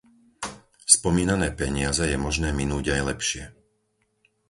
Spomínané 0.95 1.47
peniaze 1.61 2.03
je 2.11 2.17
možné 2.25 2.49
minúť 2.61 2.85
aj 2.97 3.01
lepšie. 3.11 3.43